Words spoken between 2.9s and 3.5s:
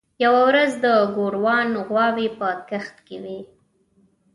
کې وې.